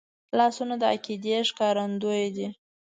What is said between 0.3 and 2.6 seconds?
لاسونه د عقیدې ښکارندوی دي